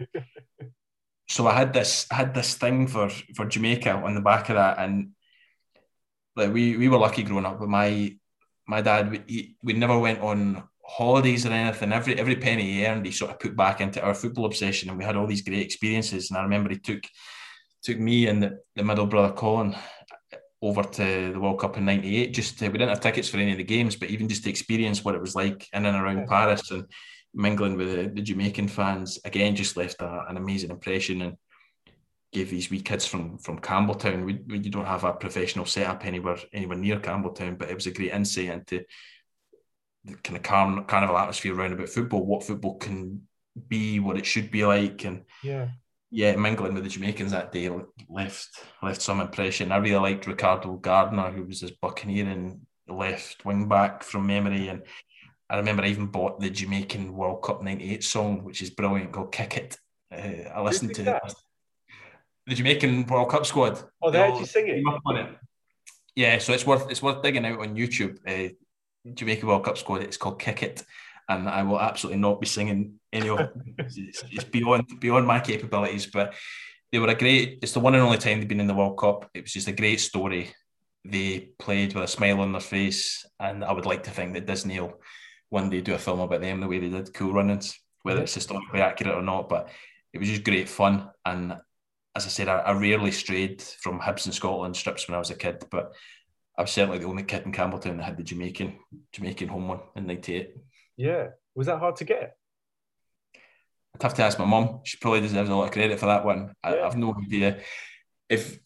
[1.29, 4.57] so I had this I had this thing for for Jamaica on the back of
[4.57, 5.11] that, and
[6.35, 7.61] like we we were lucky growing up.
[7.61, 8.17] But my
[8.67, 11.93] my dad we, we never went on holidays or anything.
[11.93, 14.99] Every every penny he earned, he sort of put back into our football obsession, and
[14.99, 16.31] we had all these great experiences.
[16.31, 17.05] And I remember he took
[17.83, 19.75] took me and the, the middle brother Colin
[20.61, 22.35] over to the World Cup in '98.
[22.35, 24.51] Just to, we didn't have tickets for any of the games, but even just to
[24.51, 26.85] experience what it was like in and around Paris and
[27.35, 31.37] mingling with the, the Jamaican fans again, just left a, an amazing impression and
[32.33, 34.25] gave these wee kids from from Campbeltown.
[34.25, 37.87] We, we you don't have a professional setup anywhere anywhere near Campbeltown, but it was
[37.87, 38.85] a great insight into
[40.05, 43.23] the kind of carn- carnival atmosphere around about football, what football can
[43.69, 45.69] be, what it should be like, and yeah,
[46.11, 47.71] yeah, mingling with the Jamaicans that day
[48.09, 48.51] left
[48.83, 49.73] left some impression.
[49.73, 54.83] I really liked Ricardo Gardner, who was his Buccaneering left wing back from memory, and
[55.49, 59.33] I remember I even bought the Jamaican World Cup '98 song, which is brilliant, called
[59.33, 59.79] "Kick It."
[60.13, 61.35] Uh, I listened to that.
[62.47, 63.83] the Jamaican World Cup squad.
[64.03, 64.83] Oh, they actually sing it.
[64.85, 65.29] it.
[66.15, 68.19] Yeah, so it's worth it's worth digging out on YouTube.
[68.27, 68.53] Uh,
[69.15, 70.03] Jamaica World Cup squad.
[70.03, 70.85] It's called Kick It,
[71.29, 73.51] and I will absolutely not be singing any of it.
[73.79, 76.07] it's, it's beyond beyond my capabilities.
[76.07, 76.35] But
[76.91, 77.59] they were a great.
[77.63, 79.31] It's the one and only time they've been in the World Cup.
[79.35, 80.55] It was just a great story.
[81.05, 84.47] They played with a smile on their face, and I would like to think that
[84.47, 85.01] Disney will
[85.49, 88.35] one day do a film about them the way they did Cool Runnings, whether it's
[88.35, 89.49] historically accurate or not.
[89.49, 89.69] But
[90.13, 91.57] it was just great fun, and
[92.15, 95.31] as I said, I, I rarely strayed from Hibs and Scotland strips when I was
[95.31, 95.93] a kid, but
[96.57, 98.79] I was certainly the only kid in Campbeltown that had the Jamaican
[99.13, 100.55] Jamaican home one in '98.
[100.97, 102.37] Yeah, was that hard to get?
[103.95, 104.81] I'd have to ask my mum.
[104.85, 106.55] She probably deserves a lot of credit for that one.
[106.63, 107.61] I, have no idea
[108.29, 108.59] if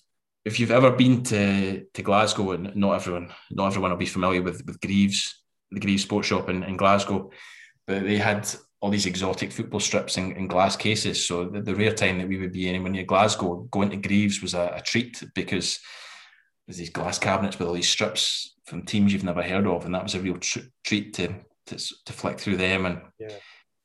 [0.44, 4.42] if you've ever been to, to Glasgow, and not everyone not everyone will be familiar
[4.42, 7.30] with with Greaves, the Greaves Sports Shop in, in Glasgow,
[7.86, 8.48] but they had
[8.80, 11.26] all these exotic football strips in, in glass cases.
[11.26, 14.42] So the, the, rare time that we would be anywhere near Glasgow, going to Greaves
[14.42, 15.80] was a, a treat because
[16.66, 19.94] there's these glass cabinets with all these strips from teams you've never heard of, and
[19.94, 21.34] that was a real tr- treat to,
[21.66, 23.00] to to flick through them and.
[23.18, 23.34] Yeah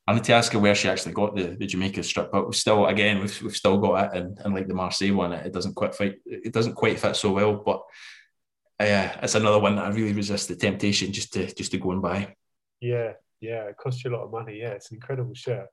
[0.08, 2.56] I need to ask her where she actually got the, the Jamaica strip, but we've
[2.56, 5.54] still again we've, we've still got it, and, and like the Marseille one, it, it
[5.54, 6.20] doesn't quite fit.
[6.26, 7.84] It doesn't quite fit so well, but
[8.80, 11.78] yeah, uh, it's another one that I really resist the temptation just to just to
[11.78, 12.36] go and buy.
[12.80, 14.60] Yeah, yeah, it costs you a lot of money.
[14.60, 15.68] Yeah, it's an incredible shirt.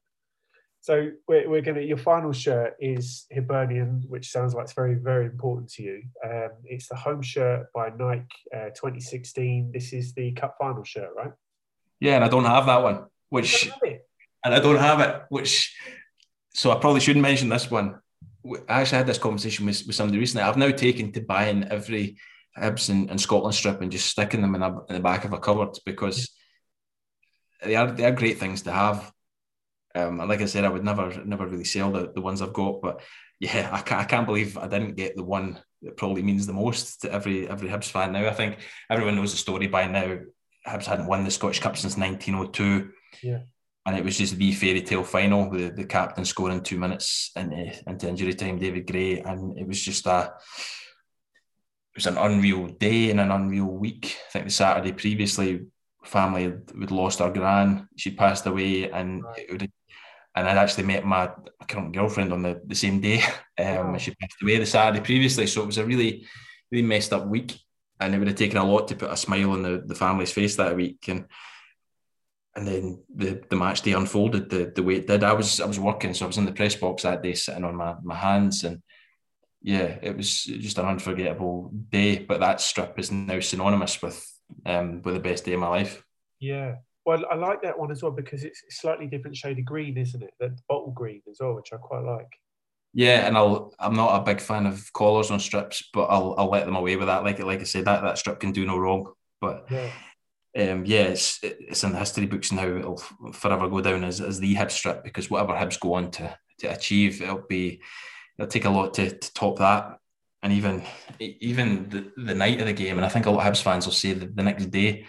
[0.88, 5.26] So we're, we're gonna your final shirt is Hibernian, which sounds like it's very very
[5.26, 6.02] important to you.
[6.24, 8.24] Um, it's the home shirt by Nike,
[8.56, 9.70] uh, 2016.
[9.70, 11.32] This is the Cup final shirt, right?
[12.00, 13.70] Yeah, and I don't have that one, which
[14.42, 15.76] and I don't have it, which
[16.54, 18.00] so I probably shouldn't mention this one.
[18.66, 20.44] I actually had this conversation with, with somebody recently.
[20.44, 22.16] I've now taken to buying every
[22.56, 25.34] Hibs and, and Scotland strip and just sticking them in, a, in the back of
[25.34, 26.30] a cupboard because
[27.62, 29.12] they are they are great things to have.
[29.94, 32.52] Um, and like I said, I would never never really sell the, the ones I've
[32.52, 33.00] got, but
[33.40, 36.52] yeah, I can't, I can't believe I didn't get the one that probably means the
[36.52, 38.28] most to every every Hibs fan now.
[38.28, 38.58] I think
[38.90, 40.18] everyone knows the story by now.
[40.66, 42.90] Hibs hadn't won the Scottish Cup since 1902.
[43.22, 43.38] Yeah
[43.88, 47.72] and it was just the fairy tale final with the captain scoring two minutes into,
[47.86, 50.34] into injury time, David Gray, and it was just a
[51.94, 54.14] it was an unreal day and an unreal week.
[54.28, 55.68] I think the Saturday previously,
[56.04, 59.72] family would lost our gran, she passed away, and it would,
[60.34, 61.30] and I'd actually met my
[61.66, 63.22] current girlfriend on the, the same day.
[63.60, 66.28] Um, She passed away the Saturday previously, so it was a really
[66.70, 67.58] really messed up week,
[67.98, 70.30] and it would have taken a lot to put a smile on the, the family's
[70.30, 71.26] face that week, and
[72.54, 75.22] and then the, the match day unfolded the, the way it did.
[75.22, 77.64] I was I was working, so I was in the press box that day, sitting
[77.64, 78.82] on my, my hands, and
[79.62, 82.18] yeah, it was just an unforgettable day.
[82.18, 84.24] But that strip is now synonymous with
[84.66, 86.02] um with the best day of my life.
[86.40, 86.76] Yeah,
[87.08, 90.22] well, I like that one as well because it's slightly different shade of green, isn't
[90.22, 90.34] it?
[90.38, 92.30] The bottle green as well, which I quite like.
[92.92, 96.50] Yeah, and I'll I'm not a big fan of collars on strips, but I'll I'll
[96.50, 97.24] let them away with that.
[97.24, 99.12] Like like I said, that that strip can do no wrong.
[99.40, 99.90] But yeah
[100.56, 102.66] um, yeah, it's it's in the history books now.
[102.66, 103.02] It'll
[103.32, 106.66] forever go down as, as the Hibs strip because whatever Hibs go on to to
[106.66, 107.80] achieve, it'll be
[108.38, 109.98] it'll take a lot to, to top that.
[110.42, 110.82] And even
[111.20, 113.86] even the, the night of the game, and I think a lot of Hibs fans
[113.86, 115.06] will say that the next day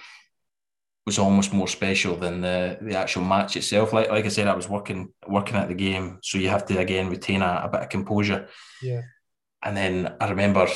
[1.09, 3.93] was almost more special than the, the actual match itself.
[3.93, 5.01] Like like I said, I was working
[5.37, 8.41] working at the game, so you have to again retain a, a bit of composure.
[8.89, 9.01] Yeah.
[9.65, 10.67] And then I remember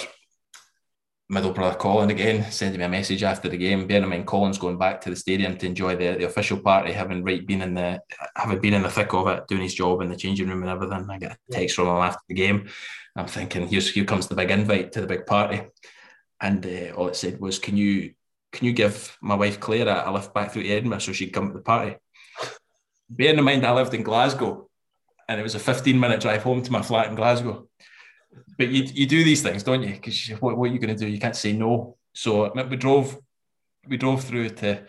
[1.29, 3.85] middle brother Colin again sending me a message after the game.
[3.87, 6.91] Bearing in mind Colin's going back to the stadium to enjoy the, the official party,
[6.91, 7.99] having right been in the
[8.35, 10.71] having been in the thick of it, doing his job in the changing room and
[10.71, 11.07] everything.
[11.09, 12.69] I get a text from him after the game.
[13.15, 15.61] I'm thinking, here's here comes the big invite to the big party,
[16.41, 18.15] and uh, all it said was, "Can you
[18.53, 21.33] can you give my wife Claire a, a lift back through to Edinburgh so she'd
[21.33, 21.97] come to the party?"
[23.09, 24.69] Bearing in mind I lived in Glasgow,
[25.27, 27.67] and it was a 15 minute drive home to my flat in Glasgow
[28.57, 29.93] but you, you do these things, don't you?
[29.93, 31.09] Because what, what are you going to do?
[31.09, 31.97] You can't say no.
[32.13, 33.17] So we drove
[33.87, 34.83] we drove through to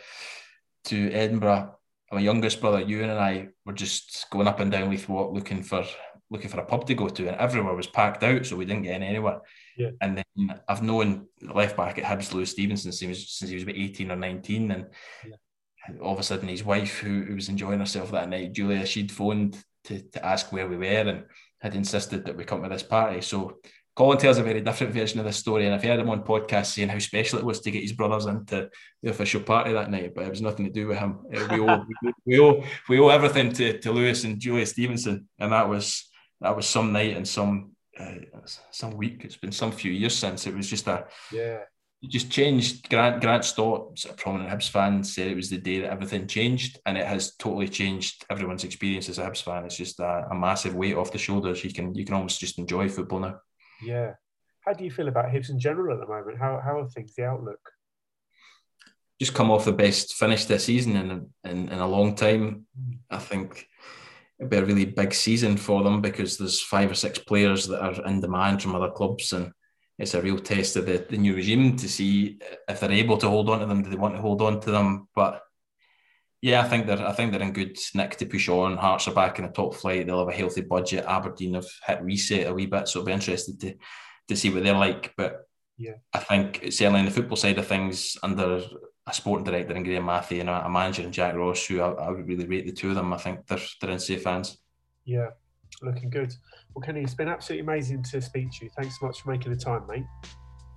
[0.84, 1.76] to Edinburgh.
[2.12, 5.62] My youngest brother, Ewan, and I were just going up and down Leith Walk looking
[5.62, 5.84] for
[6.30, 8.82] looking for a pub to go to, and everywhere was packed out, so we didn't
[8.82, 9.40] get in anywhere.
[9.76, 9.90] Yeah.
[10.00, 13.56] And then I've known left back at Hibs, Lewis Stevenson, since he was since he
[13.56, 14.86] was about eighteen or nineteen, and
[15.26, 15.96] yeah.
[16.00, 19.12] all of a sudden his wife, who, who was enjoying herself that night, Julia, she'd
[19.12, 21.24] phoned to, to ask where we were, and
[21.60, 23.20] had insisted that we come to this party.
[23.20, 23.58] So
[23.96, 26.66] Colin tells a very different version of this story, and I've heard him on podcast
[26.66, 28.68] saying how special it was to get his brothers into
[29.02, 31.20] the official party that night, but it was nothing to do with him.
[31.32, 31.84] Uh, we owe,
[32.26, 36.10] we owe, we owe everything to, to Lewis and Julia Stevenson, and that was
[36.40, 38.40] that was some night and some uh,
[38.70, 39.24] some week.
[39.24, 40.46] It's been some few years since.
[40.46, 41.60] It was just a yeah
[42.08, 42.88] just changed.
[42.88, 46.78] Grant Grant Stott, a prominent Hibs fan, said it was the day that everything changed,
[46.86, 49.64] and it has totally changed everyone's experience as a Hibs fan.
[49.64, 51.64] It's just a, a massive weight off the shoulders.
[51.64, 53.40] You can you can almost just enjoy football now.
[53.82, 54.14] Yeah.
[54.60, 56.38] How do you feel about Hibs in general at the moment?
[56.38, 57.14] How how are things?
[57.14, 57.60] The outlook?
[59.20, 62.66] Just come off the best finish this season in in, in a long time.
[63.10, 63.68] I think
[64.38, 67.80] it'll be a really big season for them because there's five or six players that
[67.80, 69.52] are in demand from other clubs and
[69.98, 73.28] it's a real test of the, the new regime to see if they're able to
[73.28, 73.82] hold on to them.
[73.82, 75.08] Do they want to hold on to them?
[75.14, 75.40] But
[76.42, 78.76] yeah, I think they're I think they're in good nick to push on.
[78.76, 80.06] Hearts are back in the top flight.
[80.06, 81.04] They'll have a healthy budget.
[81.06, 83.74] Aberdeen have hit reset a wee bit, so I'll be interested to
[84.28, 85.14] to see what they're like.
[85.16, 85.46] But
[85.78, 88.62] yeah, I think certainly in the football side of things, under
[89.06, 92.10] a sporting director in Graeme Mathie and a, manager in Jack Ross, who I, I,
[92.10, 93.12] would really rate the two of them.
[93.12, 94.58] I think they're they're in safe hands.
[95.04, 95.30] Yeah,
[95.82, 96.34] looking good.
[96.74, 98.70] Well, Kenny, it's been absolutely amazing to speak to you.
[98.76, 100.04] Thanks so much for making the time, mate.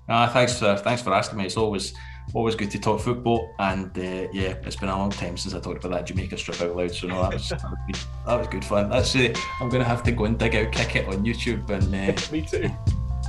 [0.10, 1.46] Uh, thanks for thanks for asking me.
[1.46, 1.94] It's always
[2.34, 5.60] always good to talk football, and uh, yeah, it's been a long time since I
[5.60, 6.94] talked about that Jamaica strip out loud.
[6.94, 8.90] So no, that was that was good, that was good fun.
[8.90, 11.70] That's uh, I'm going to have to go and dig out kick it on YouTube
[11.70, 12.70] and uh, me too.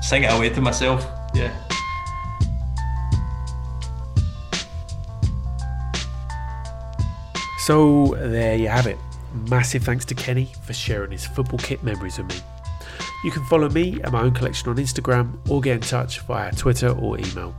[0.03, 1.07] Sing it away to myself.
[1.34, 1.53] Yeah.
[7.68, 8.96] So there you have it.
[9.50, 12.36] Massive thanks to Kenny for sharing his football kit memories with me.
[13.24, 16.50] You can follow me and my own collection on Instagram or get in touch via
[16.52, 17.54] Twitter or email.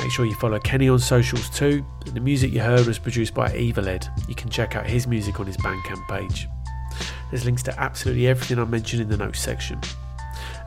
[0.00, 1.86] Make sure you follow Kenny on socials too.
[2.06, 4.08] And the music you heard was produced by Evaled.
[4.28, 6.48] You can check out his music on his Bandcamp page.
[7.30, 9.80] There's links to absolutely everything I mentioned in the notes section.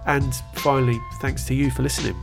[0.06, 2.16] And finally, thanks to you for listening.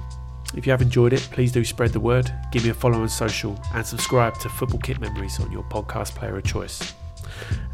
[0.55, 3.09] If you have enjoyed it, please do spread the word, give me a follow on
[3.09, 6.95] social, and subscribe to Football Kit Memories on your podcast player of choice.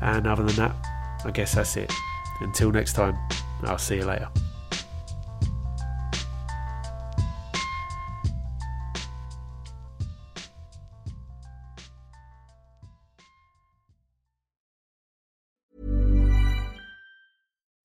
[0.00, 0.74] And other than that,
[1.24, 1.92] I guess that's it.
[2.40, 3.16] Until next time,
[3.62, 4.28] I'll see you later.